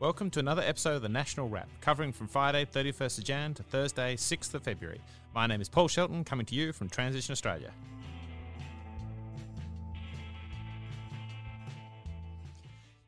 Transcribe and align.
Welcome 0.00 0.28
to 0.30 0.40
another 0.40 0.60
episode 0.60 0.96
of 0.96 1.02
the 1.02 1.08
National 1.08 1.48
Wrap, 1.48 1.68
covering 1.80 2.12
from 2.12 2.26
Friday 2.26 2.64
31st 2.64 3.18
of 3.18 3.24
Jan 3.24 3.54
to 3.54 3.62
Thursday 3.62 4.16
6th 4.16 4.52
of 4.52 4.64
February. 4.64 5.00
My 5.32 5.46
name 5.46 5.60
is 5.60 5.68
Paul 5.68 5.86
Shelton, 5.86 6.24
coming 6.24 6.44
to 6.46 6.54
you 6.56 6.72
from 6.72 6.88
Transition 6.88 7.30
Australia. 7.30 7.70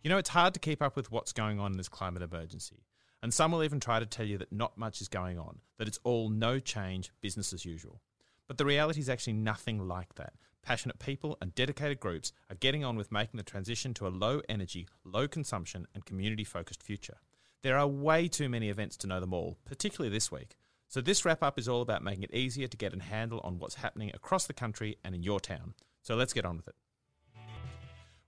You 0.04 0.10
know, 0.10 0.16
it's 0.16 0.28
hard 0.28 0.54
to 0.54 0.60
keep 0.60 0.80
up 0.80 0.94
with 0.94 1.10
what's 1.10 1.32
going 1.32 1.58
on 1.58 1.72
in 1.72 1.76
this 1.76 1.88
climate 1.88 2.22
emergency. 2.22 2.84
And 3.20 3.34
some 3.34 3.50
will 3.50 3.64
even 3.64 3.80
try 3.80 3.98
to 3.98 4.06
tell 4.06 4.24
you 4.24 4.38
that 4.38 4.52
not 4.52 4.78
much 4.78 5.00
is 5.00 5.08
going 5.08 5.40
on, 5.40 5.58
that 5.78 5.88
it's 5.88 5.98
all 6.04 6.30
no 6.30 6.60
change, 6.60 7.10
business 7.20 7.52
as 7.52 7.64
usual. 7.64 8.00
But 8.46 8.58
the 8.58 8.64
reality 8.64 9.00
is 9.00 9.08
actually 9.08 9.32
nothing 9.32 9.88
like 9.88 10.14
that. 10.14 10.34
Passionate 10.66 10.98
people 10.98 11.38
and 11.40 11.54
dedicated 11.54 12.00
groups 12.00 12.32
are 12.50 12.56
getting 12.56 12.82
on 12.82 12.96
with 12.96 13.12
making 13.12 13.38
the 13.38 13.44
transition 13.44 13.94
to 13.94 14.06
a 14.08 14.08
low 14.08 14.40
energy, 14.48 14.88
low 15.04 15.28
consumption, 15.28 15.86
and 15.94 16.04
community 16.04 16.42
focused 16.42 16.82
future. 16.82 17.18
There 17.62 17.78
are 17.78 17.86
way 17.86 18.26
too 18.26 18.48
many 18.48 18.68
events 18.68 18.96
to 18.96 19.06
know 19.06 19.20
them 19.20 19.32
all, 19.32 19.58
particularly 19.64 20.12
this 20.12 20.32
week. 20.32 20.56
So, 20.88 21.00
this 21.00 21.24
wrap 21.24 21.40
up 21.40 21.56
is 21.56 21.68
all 21.68 21.82
about 21.82 22.02
making 22.02 22.24
it 22.24 22.34
easier 22.34 22.66
to 22.66 22.76
get 22.76 22.92
a 22.92 23.00
handle 23.00 23.40
on 23.44 23.60
what's 23.60 23.76
happening 23.76 24.10
across 24.12 24.48
the 24.48 24.52
country 24.52 24.96
and 25.04 25.14
in 25.14 25.22
your 25.22 25.38
town. 25.38 25.74
So, 26.02 26.16
let's 26.16 26.32
get 26.32 26.44
on 26.44 26.56
with 26.56 26.66
it. 26.66 26.74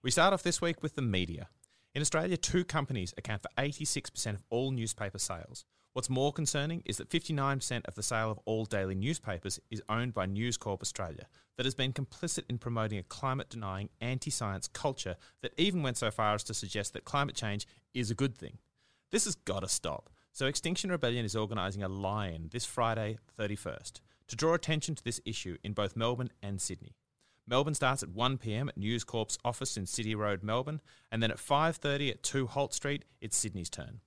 We 0.03 0.13
start 0.13 0.33
off 0.33 0.45
this 0.45 0.63
week 0.63 0.81
with 0.81 0.95
the 0.95 1.03
media. 1.03 1.49
In 1.93 2.03
Australia, 2.03 2.37
two 2.37 2.65
companies 2.65 3.13
account 3.19 3.43
for 3.43 3.51
86% 3.59 4.35
of 4.35 4.45
all 4.49 4.71
newspaper 4.71 5.19
sales. 5.19 5.65
What's 5.93 6.11
more 6.11 6.33
concerning 6.33 6.83
is 6.85 6.99
that 6.99 7.11
59% 7.11 7.87
of 7.87 7.95
the 7.95 8.03
sale 8.03 8.31
of 8.31 8.39
all 8.45 8.65
daily 8.65 8.95
newspapers 8.95 9.59
is 9.71 9.83
owned 9.89 10.15
by 10.15 10.27
News 10.27 10.57
Corp 10.57 10.83
Australia, 10.83 11.27
that 11.57 11.67
has 11.67 11.75
been 11.75 11.93
complicit 11.93 12.45
in 12.49 12.59
promoting 12.59 12.99
a 12.99 13.03
climate 13.03 13.51
denying, 13.51 13.91
anti 14.01 14.31
science 14.31 14.69
culture 14.69 15.17
that 15.43 15.53
even 15.59 15.83
went 15.83 15.97
so 15.97 16.11
far 16.11 16.35
as 16.35 16.45
to 16.45 16.55
suggest 16.55 16.93
that 16.93 17.05
climate 17.05 17.35
change 17.35 17.67
is 17.93 18.11
a 18.11 18.15
good 18.15 18.39
thing. 18.39 18.59
This 19.11 19.25
has 19.25 19.35
got 19.35 19.61
to 19.61 19.69
stop. 19.69 20.09
So, 20.33 20.47
Extinction 20.47 20.91
Rebellion 20.91 21.25
is 21.25 21.35
organising 21.35 21.83
a 21.83 21.89
lie 21.89 22.29
in 22.29 22.49
this 22.53 22.65
Friday, 22.65 23.19
31st, 23.37 24.01
to 24.29 24.37
draw 24.37 24.55
attention 24.55 24.95
to 24.95 25.03
this 25.03 25.21
issue 25.25 25.57
in 25.65 25.73
both 25.73 25.97
Melbourne 25.97 26.31
and 26.43 26.61
Sydney. 26.61 26.95
Melbourne 27.47 27.75
starts 27.75 28.03
at 28.03 28.11
1pm 28.11 28.69
at 28.69 28.77
News 28.77 29.03
Corp's 29.03 29.39
office 29.45 29.77
in 29.77 29.87
City 29.87 30.15
Road, 30.15 30.43
Melbourne, 30.43 30.81
and 31.11 31.23
then 31.23 31.31
at 31.31 31.39
5.30 31.39 32.11
at 32.11 32.23
2 32.23 32.47
Holt 32.47 32.75
Street, 32.75 33.05
it's 33.21 33.39
Sydney's 33.39 33.71
turn. 33.71 34.01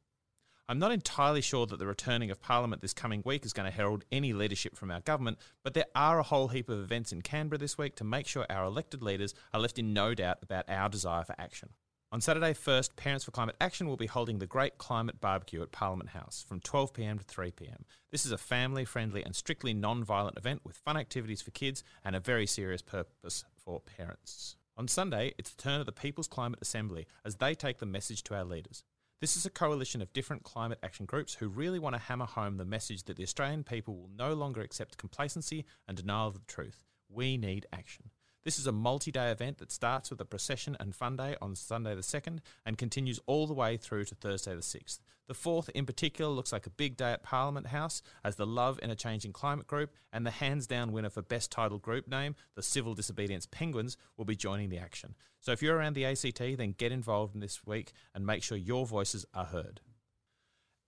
I'm 0.72 0.80
not 0.80 0.94
entirely 0.94 1.42
sure 1.42 1.66
that 1.66 1.80
the 1.80 1.86
returning 1.86 2.32
of 2.32 2.42
Parliament 2.42 2.82
this 2.82 2.94
coming 2.94 3.22
week 3.26 3.46
is 3.46 3.52
going 3.52 3.70
to 3.70 3.76
herald 3.76 4.06
any 4.10 4.32
leadership 4.32 4.78
from 4.78 4.90
our 4.90 5.02
government, 5.02 5.38
but 5.66 5.74
there 5.74 5.88
are 5.94 6.18
a 6.18 6.24
whole 6.24 6.48
heap 6.48 6.70
of 6.70 6.80
events 6.80 7.12
in 7.12 7.24
Canberra 7.24 7.58
this 7.58 7.78
week 7.78 7.98
to 7.98 8.06
make 8.06 8.26
sure 8.26 8.46
our 8.50 8.64
elected 8.64 9.02
leaders 9.02 9.34
are 9.54 9.60
left 9.60 9.78
in 9.80 9.92
no 9.92 10.14
doubt 10.14 10.38
about 10.42 10.70
our 10.70 10.88
desire 10.88 11.26
for 11.26 11.36
action. 11.38 11.72
On 12.14 12.22
Saturday 12.22 12.54
1st, 12.54 12.96
Parents 12.96 13.26
for 13.26 13.32
Climate 13.32 13.58
Action 13.60 13.86
will 13.86 13.98
be 13.98 14.06
holding 14.06 14.40
the 14.40 14.48
Great 14.48 14.78
Climate 14.78 15.20
Barbecue 15.20 15.62
at 15.62 15.74
Parliament 15.74 16.12
House 16.12 16.46
from 16.48 16.62
12pm 16.62 17.20
to 17.20 17.26
3pm. 17.26 17.82
This 18.10 18.26
is 18.26 18.32
a 18.32 18.38
family 18.38 18.86
friendly 18.86 19.26
and 19.26 19.36
strictly 19.36 19.74
non 19.74 20.06
violent 20.06 20.38
event 20.38 20.62
with 20.64 20.78
fun 20.78 20.96
activities 20.96 21.42
for 21.42 21.52
kids 21.52 21.84
and 22.02 22.16
a 22.16 22.22
very 22.22 22.48
serious 22.48 22.82
purpose 22.82 23.44
for 23.58 23.82
parents. 23.82 24.56
On 24.78 24.88
Sunday, 24.88 25.34
it's 25.38 25.50
the 25.50 25.62
turn 25.62 25.82
of 25.82 25.86
the 25.86 25.92
People's 25.92 26.30
Climate 26.30 26.60
Assembly 26.62 27.08
as 27.26 27.36
they 27.36 27.56
take 27.56 27.80
the 27.80 27.86
message 27.86 28.24
to 28.24 28.36
our 28.36 28.46
leaders. 28.46 28.86
This 29.22 29.38
is 29.38 29.46
a 29.46 29.52
coalition 29.52 30.02
of 30.02 30.12
different 30.14 30.42
climate 30.42 30.80
action 30.82 31.06
groups 31.06 31.36
who 31.36 31.48
really 31.48 31.78
want 31.78 31.94
to 31.94 32.02
hammer 32.02 32.26
home 32.26 32.58
the 32.58 32.66
message 32.66 33.04
that 33.04 33.18
the 33.18 33.24
Australian 33.24 33.64
people 33.64 33.96
will 33.96 34.10
no 34.18 34.34
longer 34.34 34.62
accept 34.62 34.98
complacency 34.98 35.64
and 35.88 35.96
denial 35.96 36.30
of 36.30 36.34
the 36.34 36.40
truth. 36.48 36.84
We 37.08 37.38
need 37.38 37.68
action. 37.72 38.10
This 38.44 38.58
is 38.58 38.66
a 38.66 38.72
multi 38.72 39.12
day 39.12 39.30
event 39.30 39.60
that 39.60 39.72
starts 39.72 40.10
with 40.10 40.20
a 40.20 40.26
procession 40.26 40.76
and 40.80 40.96
fun 40.96 41.16
day 41.16 41.36
on 41.44 41.56
Sunday 41.56 41.94
the 41.94 42.02
2nd 42.02 42.40
and 42.66 42.76
continues 42.76 43.20
all 43.28 43.46
the 43.46 43.54
way 43.54 43.78
through 43.78 44.06
to 44.06 44.16
Thursday 44.16 44.56
the 44.56 44.62
6th. 44.62 45.00
The 45.28 45.36
4th, 45.36 45.70
in 45.70 45.86
particular, 45.86 46.32
looks 46.32 46.52
like 46.52 46.66
a 46.66 46.72
big 46.72 46.98
day 46.98 47.12
at 47.12 47.22
Parliament 47.22 47.68
House 47.68 48.02
as 48.24 48.38
the 48.38 48.48
Love 48.48 48.80
in 48.82 48.90
a 48.90 48.96
Changing 48.96 49.32
Climate 49.32 49.68
group 49.68 49.92
and 50.12 50.26
the 50.26 50.32
hands 50.32 50.66
down 50.66 50.92
winner 50.92 51.12
for 51.12 51.22
Best 51.22 51.52
Titled 51.52 51.84
Group 51.84 52.08
Name, 52.08 52.36
the 52.56 52.64
Civil 52.64 52.96
Disobedience 52.96 53.46
Penguins, 53.46 53.96
will 54.18 54.26
be 54.26 54.36
joining 54.36 54.70
the 54.70 54.80
action. 54.80 55.14
So 55.40 55.52
if 55.52 55.62
you're 55.62 55.78
around 55.78 55.94
the 55.94 56.06
ACT, 56.06 56.40
then 56.58 56.74
get 56.76 56.92
involved 56.92 57.36
in 57.36 57.42
this 57.42 57.66
week 57.66 57.94
and 58.16 58.26
make 58.26 58.42
sure 58.42 58.58
your 58.58 58.88
voices 58.88 59.24
are 59.36 59.46
heard. 59.46 59.82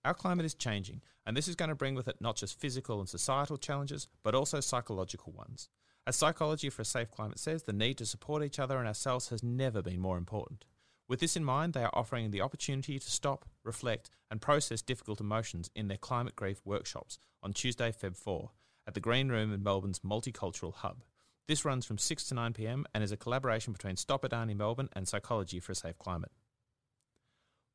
Our 0.04 0.12
climate 0.12 0.44
is 0.44 0.54
changing, 0.54 1.02
and 1.24 1.36
this 1.36 1.48
is 1.48 1.54
going 1.54 1.70
to 1.70 1.76
bring 1.76 1.94
with 1.94 2.08
it 2.08 2.20
not 2.20 2.36
just 2.36 2.60
physical 2.60 2.98
and 2.98 3.08
societal 3.08 3.56
challenges, 3.56 4.08
but 4.24 4.34
also 4.34 4.58
psychological 4.58 5.32
ones. 5.32 5.70
As 6.06 6.16
Psychology 6.16 6.68
for 6.68 6.82
a 6.82 6.84
Safe 6.84 7.10
Climate 7.10 7.38
says, 7.38 7.62
the 7.62 7.72
need 7.72 7.96
to 7.96 8.04
support 8.04 8.42
each 8.42 8.58
other 8.58 8.78
and 8.78 8.86
ourselves 8.86 9.30
has 9.30 9.42
never 9.42 9.80
been 9.80 10.00
more 10.00 10.18
important. 10.18 10.66
With 11.08 11.20
this 11.20 11.36
in 11.36 11.44
mind, 11.44 11.72
they 11.72 11.82
are 11.82 11.94
offering 11.94 12.30
the 12.30 12.42
opportunity 12.42 12.98
to 12.98 13.10
stop, 13.10 13.46
reflect, 13.62 14.10
and 14.30 14.40
process 14.40 14.82
difficult 14.82 15.20
emotions 15.20 15.70
in 15.74 15.88
their 15.88 15.96
climate 15.96 16.36
grief 16.36 16.60
workshops 16.64 17.18
on 17.42 17.54
Tuesday, 17.54 17.90
Feb 17.90 18.16
4, 18.16 18.50
at 18.86 18.92
the 18.92 19.00
Green 19.00 19.30
Room 19.30 19.52
in 19.52 19.62
Melbourne's 19.62 20.00
Multicultural 20.00 20.74
Hub. 20.74 21.04
This 21.48 21.64
runs 21.64 21.86
from 21.86 21.98
6 21.98 22.24
to 22.24 22.34
9 22.34 22.52
pm 22.52 22.86
and 22.94 23.02
is 23.02 23.12
a 23.12 23.16
collaboration 23.16 23.72
between 23.72 23.96
Stop 23.96 24.24
Adani 24.24 24.56
Melbourne 24.56 24.90
and 24.94 25.08
Psychology 25.08 25.58
for 25.58 25.72
a 25.72 25.74
Safe 25.74 25.98
Climate. 25.98 26.32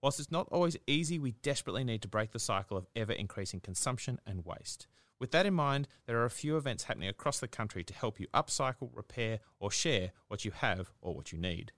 Whilst 0.04 0.20
it's 0.20 0.32
not 0.32 0.48
always 0.52 0.78
easy, 0.88 1.18
we 1.18 1.32
desperately 1.32 1.84
need 1.84 2.04
to 2.04 2.08
break 2.08 2.32
the 2.32 2.40
cycle 2.40 2.78
of 2.78 2.88
ever 2.96 3.12
increasing 3.12 3.60
consumption 3.60 4.20
and 4.26 4.46
waste. 4.46 4.88
With 5.20 5.32
that 5.32 5.46
in 5.46 5.54
mind, 5.54 5.88
there 6.06 6.18
are 6.20 6.26
a 6.26 6.30
few 6.30 6.56
events 6.56 6.86
happening 6.86 7.10
across 7.10 7.40
the 7.40 7.48
country 7.48 7.84
to 7.84 7.94
help 7.94 8.20
you 8.20 8.28
upcycle, 8.34 8.90
repair, 8.94 9.40
or 9.60 9.70
share 9.70 10.12
what 10.28 10.46
you 10.46 10.52
have 10.52 10.92
or 11.02 11.14
what 11.14 11.32
you 11.34 11.38
need. 11.38 11.74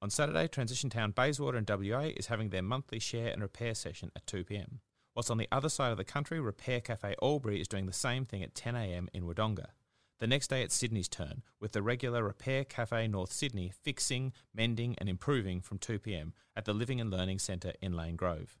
On 0.00 0.08
Saturday, 0.08 0.48
Transition 0.48 0.88
Town 0.88 1.10
Bayswater 1.10 1.58
in 1.58 1.66
WA 1.68 2.10
is 2.16 2.28
having 2.28 2.48
their 2.48 2.62
monthly 2.62 2.98
share 2.98 3.28
and 3.28 3.42
repair 3.42 3.74
session 3.74 4.10
at 4.16 4.24
2pm. 4.24 4.78
Whilst 5.14 5.30
on 5.30 5.36
the 5.36 5.48
other 5.52 5.68
side 5.68 5.90
of 5.90 5.98
the 5.98 6.04
country, 6.04 6.40
Repair 6.40 6.80
Cafe 6.80 7.14
Albury 7.22 7.60
is 7.60 7.68
doing 7.68 7.84
the 7.84 7.92
same 7.92 8.24
thing 8.24 8.42
at 8.42 8.54
10am 8.54 9.08
in 9.12 9.24
Wodonga. 9.24 9.66
The 10.18 10.26
next 10.26 10.48
day 10.48 10.62
it's 10.62 10.74
Sydney's 10.74 11.08
turn, 11.08 11.42
with 11.60 11.72
the 11.72 11.82
regular 11.82 12.24
Repair 12.24 12.64
Cafe 12.64 13.08
North 13.08 13.32
Sydney 13.32 13.72
fixing, 13.82 14.32
mending, 14.54 14.94
and 14.98 15.08
improving 15.08 15.60
from 15.60 15.78
2pm 15.78 16.32
at 16.56 16.64
the 16.64 16.72
Living 16.72 17.00
and 17.00 17.10
Learning 17.10 17.38
Centre 17.38 17.74
in 17.82 17.92
Lane 17.92 18.16
Cove. 18.16 18.56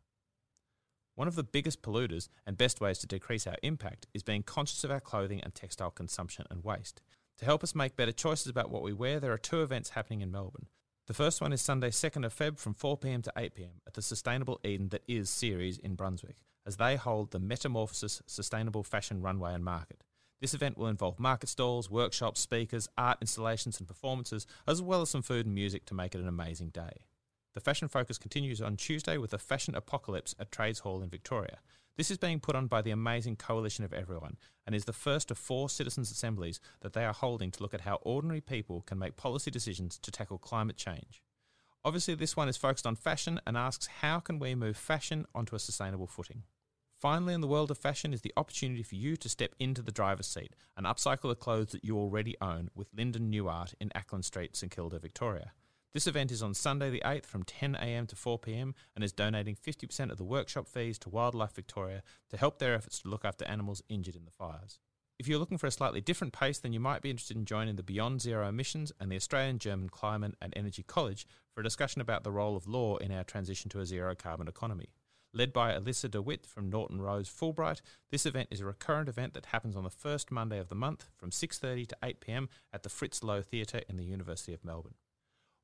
One 1.20 1.28
of 1.28 1.36
the 1.36 1.44
biggest 1.44 1.82
polluters 1.82 2.30
and 2.46 2.56
best 2.56 2.80
ways 2.80 2.96
to 3.00 3.06
decrease 3.06 3.46
our 3.46 3.58
impact 3.62 4.06
is 4.14 4.22
being 4.22 4.42
conscious 4.42 4.84
of 4.84 4.90
our 4.90 5.00
clothing 5.00 5.42
and 5.42 5.54
textile 5.54 5.90
consumption 5.90 6.46
and 6.48 6.64
waste. 6.64 7.02
To 7.40 7.44
help 7.44 7.62
us 7.62 7.74
make 7.74 7.94
better 7.94 8.10
choices 8.10 8.46
about 8.46 8.70
what 8.70 8.80
we 8.80 8.94
wear, 8.94 9.20
there 9.20 9.30
are 9.30 9.36
two 9.36 9.60
events 9.60 9.90
happening 9.90 10.22
in 10.22 10.32
Melbourne. 10.32 10.68
The 11.08 11.12
first 11.12 11.42
one 11.42 11.52
is 11.52 11.60
Sunday, 11.60 11.90
2nd 11.90 12.24
of 12.24 12.34
Feb 12.34 12.58
from 12.58 12.74
4pm 12.74 13.22
to 13.24 13.32
8pm 13.36 13.82
at 13.86 13.92
the 13.92 14.00
Sustainable 14.00 14.60
Eden 14.64 14.88
That 14.88 15.02
Is 15.06 15.28
series 15.28 15.76
in 15.76 15.94
Brunswick, 15.94 16.38
as 16.64 16.78
they 16.78 16.96
hold 16.96 17.32
the 17.32 17.38
Metamorphosis 17.38 18.22
Sustainable 18.26 18.82
Fashion 18.82 19.20
Runway 19.20 19.52
and 19.52 19.62
Market. 19.62 20.02
This 20.40 20.54
event 20.54 20.78
will 20.78 20.86
involve 20.86 21.20
market 21.20 21.50
stalls, 21.50 21.90
workshops, 21.90 22.40
speakers, 22.40 22.88
art 22.96 23.18
installations, 23.20 23.78
and 23.78 23.86
performances, 23.86 24.46
as 24.66 24.80
well 24.80 25.02
as 25.02 25.10
some 25.10 25.20
food 25.20 25.44
and 25.44 25.54
music 25.54 25.84
to 25.84 25.94
make 25.94 26.14
it 26.14 26.22
an 26.22 26.28
amazing 26.28 26.70
day. 26.70 27.04
The 27.52 27.60
fashion 27.60 27.88
focus 27.88 28.16
continues 28.16 28.60
on 28.60 28.76
Tuesday 28.76 29.18
with 29.18 29.34
a 29.34 29.38
fashion 29.38 29.74
apocalypse 29.74 30.36
at 30.38 30.52
Trades 30.52 30.80
Hall 30.80 31.02
in 31.02 31.08
Victoria. 31.08 31.58
This 31.96 32.08
is 32.08 32.16
being 32.16 32.38
put 32.38 32.54
on 32.54 32.68
by 32.68 32.80
the 32.80 32.92
amazing 32.92 33.36
Coalition 33.36 33.84
of 33.84 33.92
Everyone 33.92 34.36
and 34.64 34.74
is 34.74 34.84
the 34.84 34.92
first 34.92 35.32
of 35.32 35.36
four 35.36 35.68
citizens' 35.68 36.12
assemblies 36.12 36.60
that 36.80 36.92
they 36.92 37.04
are 37.04 37.12
holding 37.12 37.50
to 37.50 37.62
look 37.62 37.74
at 37.74 37.80
how 37.80 37.96
ordinary 38.02 38.40
people 38.40 38.82
can 38.82 39.00
make 39.00 39.16
policy 39.16 39.50
decisions 39.50 39.98
to 39.98 40.12
tackle 40.12 40.38
climate 40.38 40.76
change. 40.76 41.24
Obviously, 41.84 42.14
this 42.14 42.36
one 42.36 42.48
is 42.48 42.56
focused 42.56 42.86
on 42.86 42.94
fashion 42.94 43.40
and 43.44 43.56
asks 43.56 43.88
how 44.00 44.20
can 44.20 44.38
we 44.38 44.54
move 44.54 44.76
fashion 44.76 45.26
onto 45.34 45.56
a 45.56 45.58
sustainable 45.58 46.06
footing. 46.06 46.44
Finally, 47.00 47.34
in 47.34 47.40
the 47.40 47.48
world 47.48 47.72
of 47.72 47.78
fashion 47.78 48.12
is 48.12 48.20
the 48.20 48.32
opportunity 48.36 48.84
for 48.84 48.94
you 48.94 49.16
to 49.16 49.28
step 49.28 49.54
into 49.58 49.82
the 49.82 49.90
driver's 49.90 50.28
seat 50.28 50.54
and 50.76 50.86
upcycle 50.86 51.30
the 51.30 51.34
clothes 51.34 51.72
that 51.72 51.84
you 51.84 51.96
already 51.96 52.36
own 52.40 52.70
with 52.76 52.94
Linden 52.94 53.28
New 53.28 53.48
Art 53.48 53.74
in 53.80 53.90
Acland 53.96 54.24
Street, 54.24 54.54
St 54.54 54.70
Kilda, 54.70 55.00
Victoria. 55.00 55.52
This 55.92 56.06
event 56.06 56.30
is 56.30 56.40
on 56.40 56.54
Sunday 56.54 56.88
the 56.88 57.02
8th 57.04 57.26
from 57.26 57.42
10am 57.42 58.06
to 58.06 58.14
4pm 58.14 58.74
and 58.94 59.02
is 59.02 59.12
donating 59.12 59.56
50% 59.56 60.12
of 60.12 60.18
the 60.18 60.24
workshop 60.24 60.68
fees 60.68 61.00
to 61.00 61.08
Wildlife 61.08 61.52
Victoria 61.52 62.04
to 62.28 62.36
help 62.36 62.60
their 62.60 62.74
efforts 62.74 63.00
to 63.00 63.08
look 63.08 63.24
after 63.24 63.44
animals 63.46 63.82
injured 63.88 64.14
in 64.14 64.24
the 64.24 64.30
fires. 64.30 64.78
If 65.18 65.26
you're 65.26 65.40
looking 65.40 65.58
for 65.58 65.66
a 65.66 65.72
slightly 65.72 66.00
different 66.00 66.32
pace, 66.32 66.58
then 66.60 66.72
you 66.72 66.78
might 66.78 67.02
be 67.02 67.10
interested 67.10 67.36
in 67.36 67.44
joining 67.44 67.74
the 67.74 67.82
Beyond 67.82 68.22
Zero 68.22 68.48
Emissions 68.48 68.92
and 69.00 69.10
the 69.10 69.16
Australian 69.16 69.58
German 69.58 69.88
Climate 69.88 70.36
and 70.40 70.52
Energy 70.54 70.84
College 70.84 71.26
for 71.52 71.60
a 71.60 71.64
discussion 71.64 72.00
about 72.00 72.22
the 72.22 72.30
role 72.30 72.56
of 72.56 72.68
law 72.68 72.96
in 72.98 73.10
our 73.10 73.24
transition 73.24 73.68
to 73.70 73.80
a 73.80 73.86
zero 73.86 74.14
carbon 74.14 74.46
economy. 74.46 74.90
Led 75.34 75.52
by 75.52 75.72
Alyssa 75.72 76.08
DeWitt 76.08 76.46
from 76.46 76.70
Norton 76.70 77.02
Rose 77.02 77.28
Fulbright, 77.28 77.80
this 78.12 78.26
event 78.26 78.46
is 78.52 78.60
a 78.60 78.64
recurrent 78.64 79.08
event 79.08 79.34
that 79.34 79.46
happens 79.46 79.74
on 79.74 79.82
the 79.82 79.90
first 79.90 80.30
Monday 80.30 80.60
of 80.60 80.68
the 80.68 80.76
month 80.76 81.08
from 81.16 81.30
6.30 81.30 81.88
to 81.88 81.96
8pm 82.00 82.46
at 82.72 82.84
the 82.84 82.88
Fritz 82.88 83.24
Loh 83.24 83.42
Theatre 83.42 83.82
in 83.88 83.96
the 83.96 84.04
University 84.04 84.54
of 84.54 84.64
Melbourne. 84.64 84.94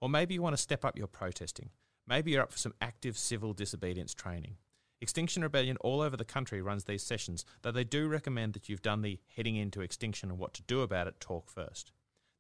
Or 0.07 0.09
maybe 0.09 0.35
you 0.35 0.41
want 0.41 0.53
to 0.53 0.63
step 0.63 0.85
up 0.85 0.97
your 0.97 1.09
protesting. 1.09 1.71
Maybe 2.07 2.31
you're 2.31 2.43
up 2.45 2.53
for 2.53 2.59
some 2.59 2.75
active 2.81 3.19
civil 3.19 3.53
disobedience 3.53 4.15
training. 4.15 4.55
Extinction 5.01 5.43
Rebellion 5.43 5.77
all 5.81 6.01
over 6.01 6.17
the 6.17 6.25
country 6.25 6.63
runs 6.63 6.85
these 6.85 7.03
sessions, 7.03 7.45
though 7.63 7.73
they 7.73 7.83
do 7.83 8.07
recommend 8.07 8.53
that 8.53 8.69
you've 8.69 8.83
done 8.83 9.03
the 9.03 9.19
heading 9.35 9.57
into 9.57 9.81
extinction 9.81 10.31
and 10.31 10.39
what 10.39 10.55
to 10.55 10.63
do 10.63 10.83
about 10.83 11.09
it 11.09 11.19
talk 11.19 11.51
first. 11.51 11.91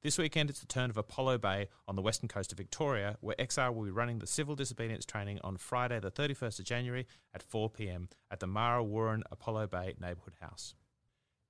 This 0.04 0.16
weekend, 0.16 0.48
it's 0.48 0.60
the 0.60 0.66
turn 0.66 0.90
of 0.90 0.96
Apollo 0.96 1.38
Bay 1.38 1.68
on 1.88 1.96
the 1.96 2.02
western 2.02 2.28
coast 2.28 2.52
of 2.52 2.58
Victoria, 2.58 3.16
where 3.20 3.34
XR 3.34 3.74
will 3.74 3.82
be 3.82 3.90
running 3.90 4.20
the 4.20 4.28
civil 4.28 4.54
disobedience 4.54 5.04
training 5.04 5.40
on 5.42 5.56
Friday, 5.56 5.98
the 5.98 6.12
31st 6.12 6.60
of 6.60 6.66
January 6.66 7.08
at 7.34 7.42
4 7.42 7.68
pm 7.68 8.08
at 8.30 8.38
the 8.38 8.46
Marrar 8.46 8.86
Woorn 8.86 9.24
Apollo 9.32 9.66
Bay 9.66 9.96
Neighbourhood 10.00 10.34
House. 10.40 10.76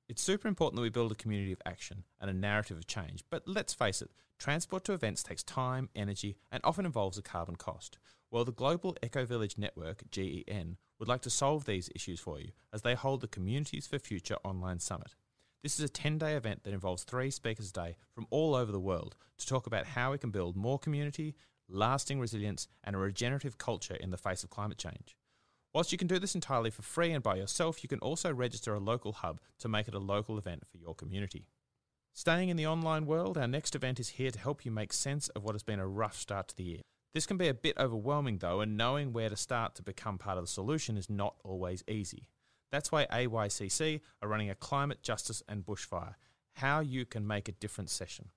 It's 0.08 0.22
super 0.22 0.46
important 0.46 0.76
that 0.76 0.82
we 0.82 0.88
build 0.88 1.10
a 1.10 1.16
community 1.16 1.50
of 1.50 1.60
action 1.66 2.04
and 2.20 2.30
a 2.30 2.34
narrative 2.34 2.76
of 2.76 2.86
change, 2.86 3.24
but 3.28 3.42
let's 3.48 3.74
face 3.74 4.00
it, 4.00 4.10
transport 4.38 4.84
to 4.84 4.92
events 4.92 5.24
takes 5.24 5.42
time, 5.42 5.88
energy, 5.96 6.36
and 6.52 6.60
often 6.62 6.86
involves 6.86 7.18
a 7.18 7.22
carbon 7.22 7.56
cost. 7.56 7.98
Well, 8.30 8.44
the 8.44 8.52
Global 8.52 8.96
Eco 9.02 9.24
Village 9.26 9.58
Network, 9.58 10.08
GEN, 10.12 10.76
would 11.00 11.08
like 11.08 11.22
to 11.22 11.30
solve 11.30 11.64
these 11.64 11.90
issues 11.92 12.20
for 12.20 12.38
you 12.38 12.52
as 12.72 12.82
they 12.82 12.94
hold 12.94 13.20
the 13.20 13.26
Communities 13.26 13.88
for 13.88 13.98
Future 13.98 14.36
online 14.44 14.78
summit. 14.78 15.16
This 15.64 15.76
is 15.80 15.84
a 15.84 15.88
10 15.88 16.18
day 16.18 16.36
event 16.36 16.62
that 16.62 16.74
involves 16.74 17.02
three 17.02 17.32
speakers 17.32 17.70
a 17.70 17.72
day 17.72 17.96
from 18.14 18.28
all 18.30 18.54
over 18.54 18.70
the 18.70 18.78
world 18.78 19.16
to 19.38 19.46
talk 19.46 19.66
about 19.66 19.86
how 19.86 20.12
we 20.12 20.18
can 20.18 20.30
build 20.30 20.54
more 20.54 20.78
community, 20.78 21.34
lasting 21.68 22.20
resilience, 22.20 22.68
and 22.84 22.94
a 22.94 22.98
regenerative 23.00 23.58
culture 23.58 23.96
in 23.96 24.10
the 24.10 24.16
face 24.16 24.44
of 24.44 24.50
climate 24.50 24.78
change. 24.78 25.16
Whilst 25.74 25.92
you 25.92 25.98
can 25.98 26.08
do 26.08 26.18
this 26.18 26.34
entirely 26.34 26.70
for 26.70 26.82
free 26.82 27.12
and 27.12 27.22
by 27.22 27.36
yourself, 27.36 27.82
you 27.82 27.88
can 27.88 27.98
also 27.98 28.32
register 28.32 28.74
a 28.74 28.80
local 28.80 29.12
hub 29.12 29.40
to 29.58 29.68
make 29.68 29.88
it 29.88 29.94
a 29.94 29.98
local 29.98 30.38
event 30.38 30.64
for 30.66 30.78
your 30.78 30.94
community. 30.94 31.48
Staying 32.14 32.48
in 32.48 32.56
the 32.56 32.66
online 32.66 33.04
world, 33.04 33.36
our 33.36 33.46
next 33.46 33.74
event 33.74 34.00
is 34.00 34.08
here 34.10 34.30
to 34.30 34.38
help 34.38 34.64
you 34.64 34.70
make 34.70 34.92
sense 34.92 35.28
of 35.28 35.44
what 35.44 35.54
has 35.54 35.62
been 35.62 35.78
a 35.78 35.86
rough 35.86 36.16
start 36.16 36.48
to 36.48 36.56
the 36.56 36.64
year. 36.64 36.80
This 37.12 37.26
can 37.26 37.36
be 37.36 37.48
a 37.48 37.54
bit 37.54 37.76
overwhelming 37.78 38.38
though, 38.38 38.60
and 38.60 38.76
knowing 38.76 39.12
where 39.12 39.28
to 39.28 39.36
start 39.36 39.74
to 39.74 39.82
become 39.82 40.16
part 40.16 40.38
of 40.38 40.44
the 40.44 40.50
solution 40.50 40.96
is 40.96 41.10
not 41.10 41.34
always 41.44 41.84
easy. 41.86 42.28
That's 42.72 42.90
why 42.90 43.06
AYCC 43.06 44.00
are 44.22 44.28
running 44.28 44.50
a 44.50 44.54
climate 44.54 45.02
justice 45.02 45.42
and 45.48 45.64
bushfire, 45.64 46.14
how 46.54 46.80
you 46.80 47.04
can 47.04 47.26
make 47.26 47.48
a 47.48 47.52
difference 47.52 47.92
session. 47.92 48.30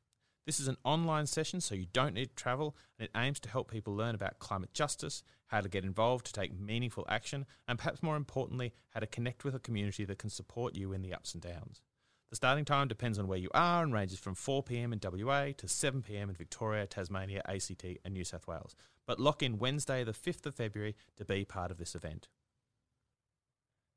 This 0.50 0.60
is 0.60 0.68
an 0.68 0.78
online 0.84 1.28
session, 1.28 1.62
so 1.62 1.76
you 1.76 1.86
don't 1.94 2.16
need 2.16 2.30
to 2.30 2.36
travel, 2.36 2.76
and 2.98 3.06
it 3.06 3.16
aims 3.16 3.40
to 3.42 3.50
help 3.50 3.70
people 3.70 3.96
learn 3.96 4.16
about 4.16 4.40
climate 4.40 4.74
justice, 4.74 5.22
how 5.46 5.62
to 5.62 5.70
get 5.70 5.84
involved 5.86 6.26
to 6.26 6.34
take 6.34 6.60
meaningful 6.60 7.06
action, 7.08 7.46
and 7.68 7.78
perhaps 7.78 8.02
more 8.02 8.16
importantly, 8.16 8.74
how 8.90 9.00
to 9.00 9.06
connect 9.06 9.44
with 9.44 9.54
a 9.54 9.60
community 9.60 10.06
that 10.06 10.18
can 10.18 10.32
support 10.32 10.74
you 10.74 10.92
in 10.92 11.04
the 11.04 11.14
ups 11.14 11.36
and 11.36 11.44
downs. 11.44 11.84
The 12.32 12.36
starting 12.36 12.66
time 12.66 12.88
depends 12.88 13.20
on 13.20 13.28
where 13.28 13.38
you 13.38 13.52
are 13.54 13.84
and 13.84 13.94
ranges 13.94 14.18
from 14.18 14.34
4pm 14.34 14.92
in 14.92 15.00
WA 15.24 15.52
to 15.56 15.68
7pm 15.68 16.30
in 16.30 16.34
Victoria, 16.34 16.88
Tasmania, 16.88 17.44
ACT, 17.46 17.86
and 18.04 18.16
New 18.16 18.24
South 18.24 18.48
Wales. 18.48 18.76
But 19.06 19.20
lock 19.20 19.44
in 19.44 19.60
Wednesday, 19.60 20.04
the 20.04 20.14
5th 20.14 20.48
of 20.48 20.56
February, 20.56 20.96
to 21.18 21.26
be 21.26 21.46
part 21.46 21.70
of 21.70 21.78
this 21.78 21.94
event. 21.94 22.28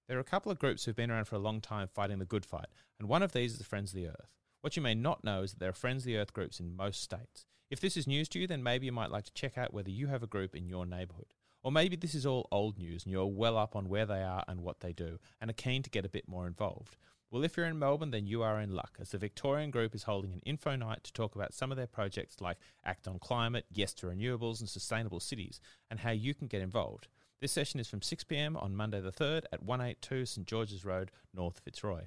There 0.06 0.18
are 0.18 0.20
a 0.20 0.24
couple 0.24 0.52
of 0.52 0.58
groups 0.58 0.84
who've 0.84 0.94
been 0.94 1.10
around 1.10 1.28
for 1.28 1.36
a 1.36 1.38
long 1.38 1.62
time 1.62 1.88
fighting 1.88 2.18
the 2.18 2.26
good 2.26 2.44
fight, 2.44 2.68
and 2.98 3.08
one 3.08 3.22
of 3.22 3.32
these 3.32 3.52
is 3.52 3.58
the 3.58 3.64
Friends 3.64 3.92
of 3.92 3.96
the 3.96 4.08
Earth. 4.08 4.28
What 4.62 4.76
you 4.76 4.82
may 4.82 4.94
not 4.94 5.24
know 5.24 5.42
is 5.42 5.50
that 5.50 5.58
there 5.58 5.70
are 5.70 5.74
Friends 5.74 6.02
of 6.02 6.06
the 6.06 6.16
Earth 6.16 6.32
groups 6.32 6.60
in 6.60 6.76
most 6.76 7.02
states. 7.02 7.46
If 7.68 7.80
this 7.80 7.96
is 7.96 8.06
news 8.06 8.28
to 8.28 8.38
you, 8.38 8.46
then 8.46 8.62
maybe 8.62 8.86
you 8.86 8.92
might 8.92 9.10
like 9.10 9.24
to 9.24 9.34
check 9.34 9.58
out 9.58 9.74
whether 9.74 9.90
you 9.90 10.06
have 10.06 10.22
a 10.22 10.28
group 10.28 10.54
in 10.54 10.68
your 10.68 10.86
neighbourhood. 10.86 11.34
Or 11.64 11.72
maybe 11.72 11.96
this 11.96 12.14
is 12.14 12.24
all 12.24 12.46
old 12.52 12.78
news 12.78 13.02
and 13.02 13.10
you're 13.10 13.26
well 13.26 13.58
up 13.58 13.74
on 13.74 13.88
where 13.88 14.06
they 14.06 14.22
are 14.22 14.44
and 14.46 14.60
what 14.60 14.78
they 14.78 14.92
do 14.92 15.18
and 15.40 15.50
are 15.50 15.54
keen 15.54 15.82
to 15.82 15.90
get 15.90 16.04
a 16.04 16.08
bit 16.08 16.28
more 16.28 16.46
involved. 16.46 16.96
Well, 17.28 17.42
if 17.42 17.56
you're 17.56 17.66
in 17.66 17.80
Melbourne, 17.80 18.12
then 18.12 18.28
you 18.28 18.42
are 18.42 18.60
in 18.60 18.70
luck, 18.70 18.98
as 19.00 19.10
the 19.10 19.18
Victorian 19.18 19.72
group 19.72 19.96
is 19.96 20.04
holding 20.04 20.32
an 20.32 20.42
info 20.46 20.76
night 20.76 21.02
to 21.02 21.12
talk 21.12 21.34
about 21.34 21.54
some 21.54 21.72
of 21.72 21.76
their 21.76 21.88
projects 21.88 22.40
like 22.40 22.58
Act 22.84 23.08
on 23.08 23.18
Climate, 23.18 23.64
Yes 23.72 23.92
to 23.94 24.06
Renewables, 24.06 24.60
and 24.60 24.68
Sustainable 24.68 25.18
Cities, 25.18 25.60
and 25.90 25.98
how 25.98 26.10
you 26.12 26.34
can 26.34 26.46
get 26.46 26.62
involved. 26.62 27.08
This 27.40 27.50
session 27.50 27.80
is 27.80 27.88
from 27.88 28.00
6pm 28.00 28.62
on 28.62 28.76
Monday 28.76 29.00
the 29.00 29.10
3rd 29.10 29.44
at 29.52 29.64
182 29.64 30.26
St 30.26 30.46
George's 30.46 30.84
Road, 30.84 31.10
North 31.34 31.60
Fitzroy. 31.64 32.02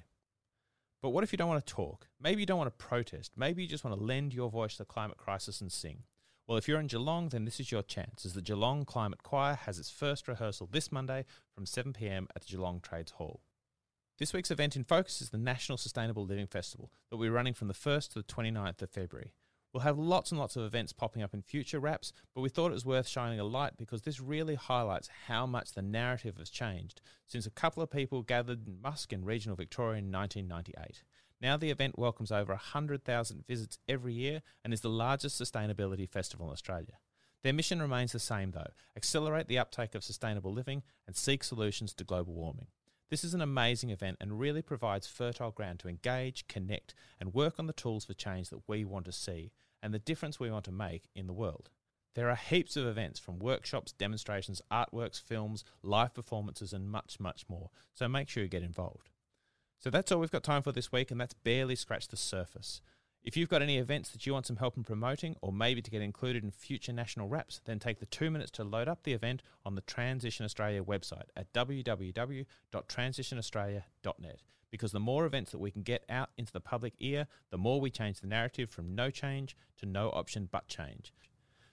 But 1.06 1.10
what 1.10 1.22
if 1.22 1.32
you 1.32 1.38
don't 1.38 1.48
want 1.48 1.64
to 1.64 1.72
talk? 1.72 2.08
Maybe 2.20 2.42
you 2.42 2.46
don't 2.46 2.58
want 2.58 2.76
to 2.76 2.84
protest. 2.84 3.30
Maybe 3.36 3.62
you 3.62 3.68
just 3.68 3.84
want 3.84 3.96
to 3.96 4.04
lend 4.04 4.34
your 4.34 4.50
voice 4.50 4.72
to 4.72 4.78
the 4.78 4.86
climate 4.86 5.16
crisis 5.16 5.60
and 5.60 5.70
sing. 5.70 6.02
Well, 6.48 6.58
if 6.58 6.66
you're 6.66 6.80
in 6.80 6.88
Geelong, 6.88 7.28
then 7.28 7.44
this 7.44 7.60
is 7.60 7.70
your 7.70 7.84
chance, 7.84 8.26
as 8.26 8.34
the 8.34 8.42
Geelong 8.42 8.84
Climate 8.84 9.22
Choir 9.22 9.54
has 9.54 9.78
its 9.78 9.88
first 9.88 10.26
rehearsal 10.26 10.68
this 10.68 10.90
Monday 10.90 11.24
from 11.54 11.64
7pm 11.64 12.26
at 12.34 12.42
the 12.42 12.48
Geelong 12.48 12.80
Trades 12.80 13.12
Hall. 13.12 13.40
This 14.18 14.32
week's 14.32 14.50
event 14.50 14.74
in 14.74 14.82
focus 14.82 15.22
is 15.22 15.30
the 15.30 15.38
National 15.38 15.78
Sustainable 15.78 16.26
Living 16.26 16.48
Festival 16.48 16.90
that 17.10 17.18
we're 17.18 17.30
running 17.30 17.54
from 17.54 17.68
the 17.68 17.72
1st 17.74 18.08
to 18.08 18.14
the 18.14 18.24
29th 18.24 18.82
of 18.82 18.90
February. 18.90 19.30
We'll 19.76 19.82
have 19.82 19.98
lots 19.98 20.30
and 20.30 20.40
lots 20.40 20.56
of 20.56 20.64
events 20.64 20.94
popping 20.94 21.22
up 21.22 21.34
in 21.34 21.42
future 21.42 21.78
wraps, 21.78 22.10
but 22.34 22.40
we 22.40 22.48
thought 22.48 22.70
it 22.70 22.72
was 22.72 22.86
worth 22.86 23.06
shining 23.06 23.38
a 23.38 23.44
light 23.44 23.76
because 23.76 24.00
this 24.00 24.22
really 24.22 24.54
highlights 24.54 25.10
how 25.26 25.44
much 25.44 25.72
the 25.72 25.82
narrative 25.82 26.38
has 26.38 26.48
changed 26.48 27.02
since 27.26 27.44
a 27.44 27.50
couple 27.50 27.82
of 27.82 27.90
people 27.90 28.22
gathered 28.22 28.66
in 28.66 28.80
Musk 28.80 29.12
in 29.12 29.22
regional 29.22 29.54
Victoria 29.54 29.98
in 29.98 30.10
1998. 30.10 31.02
Now 31.42 31.58
the 31.58 31.68
event 31.68 31.98
welcomes 31.98 32.32
over 32.32 32.54
100,000 32.54 33.44
visits 33.46 33.78
every 33.86 34.14
year 34.14 34.40
and 34.64 34.72
is 34.72 34.80
the 34.80 34.88
largest 34.88 35.38
sustainability 35.38 36.08
festival 36.08 36.46
in 36.46 36.54
Australia. 36.54 36.96
Their 37.42 37.52
mission 37.52 37.82
remains 37.82 38.12
the 38.12 38.18
same 38.18 38.52
though 38.52 38.70
accelerate 38.96 39.46
the 39.46 39.58
uptake 39.58 39.94
of 39.94 40.02
sustainable 40.02 40.54
living 40.54 40.84
and 41.06 41.14
seek 41.14 41.44
solutions 41.44 41.92
to 41.92 42.04
global 42.04 42.32
warming. 42.32 42.68
This 43.10 43.24
is 43.24 43.34
an 43.34 43.42
amazing 43.42 43.90
event 43.90 44.16
and 44.22 44.40
really 44.40 44.62
provides 44.62 45.06
fertile 45.06 45.50
ground 45.50 45.80
to 45.80 45.88
engage, 45.88 46.48
connect, 46.48 46.94
and 47.20 47.34
work 47.34 47.56
on 47.58 47.66
the 47.66 47.74
tools 47.74 48.06
for 48.06 48.14
change 48.14 48.48
that 48.48 48.66
we 48.66 48.82
want 48.82 49.04
to 49.04 49.12
see 49.12 49.52
and 49.86 49.94
the 49.94 50.00
difference 50.00 50.40
we 50.40 50.50
want 50.50 50.64
to 50.64 50.72
make 50.72 51.04
in 51.14 51.28
the 51.28 51.32
world. 51.32 51.70
There 52.16 52.28
are 52.28 52.34
heaps 52.34 52.76
of 52.76 52.88
events 52.88 53.20
from 53.20 53.38
workshops, 53.38 53.92
demonstrations, 53.92 54.60
artworks, 54.68 55.22
films, 55.22 55.62
live 55.80 56.12
performances, 56.12 56.72
and 56.72 56.90
much, 56.90 57.20
much 57.20 57.44
more. 57.48 57.70
So 57.94 58.08
make 58.08 58.28
sure 58.28 58.42
you 58.42 58.48
get 58.48 58.64
involved. 58.64 59.10
So 59.78 59.88
that's 59.88 60.10
all 60.10 60.18
we've 60.18 60.28
got 60.32 60.42
time 60.42 60.62
for 60.62 60.72
this 60.72 60.90
week, 60.90 61.12
and 61.12 61.20
that's 61.20 61.34
barely 61.34 61.76
scratched 61.76 62.10
the 62.10 62.16
surface. 62.16 62.80
If 63.26 63.36
you've 63.36 63.48
got 63.48 63.60
any 63.60 63.76
events 63.78 64.10
that 64.10 64.24
you 64.24 64.32
want 64.32 64.46
some 64.46 64.58
help 64.58 64.76
in 64.76 64.84
promoting, 64.84 65.34
or 65.42 65.52
maybe 65.52 65.82
to 65.82 65.90
get 65.90 66.00
included 66.00 66.44
in 66.44 66.52
future 66.52 66.92
national 66.92 67.26
wraps, 67.26 67.60
then 67.64 67.80
take 67.80 67.98
the 67.98 68.06
two 68.06 68.30
minutes 68.30 68.52
to 68.52 68.62
load 68.62 68.86
up 68.86 69.02
the 69.02 69.14
event 69.14 69.42
on 69.64 69.74
the 69.74 69.80
Transition 69.80 70.44
Australia 70.44 70.80
website 70.80 71.24
at 71.36 71.52
www.transitionaustralia.net 71.52 74.42
because 74.70 74.92
the 74.92 75.00
more 75.00 75.26
events 75.26 75.50
that 75.50 75.58
we 75.58 75.72
can 75.72 75.82
get 75.82 76.04
out 76.08 76.30
into 76.38 76.52
the 76.52 76.60
public 76.60 76.94
ear, 77.00 77.26
the 77.50 77.58
more 77.58 77.80
we 77.80 77.90
change 77.90 78.20
the 78.20 78.28
narrative 78.28 78.70
from 78.70 78.94
no 78.94 79.10
change 79.10 79.56
to 79.78 79.86
no 79.86 80.10
option 80.10 80.48
but 80.52 80.68
change. 80.68 81.12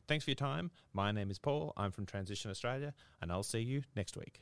Thanks 0.07 0.25
for 0.25 0.31
your 0.31 0.35
time. 0.35 0.71
My 0.91 1.11
name 1.11 1.29
is 1.29 1.37
Paul. 1.37 1.71
I'm 1.77 1.91
from 1.91 2.07
Transition 2.07 2.49
Australia, 2.49 2.95
and 3.21 3.31
I'll 3.31 3.43
see 3.43 3.59
you 3.59 3.83
next 3.95 4.17
week. 4.17 4.41